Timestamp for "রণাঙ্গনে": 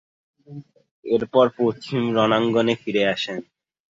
2.15-2.73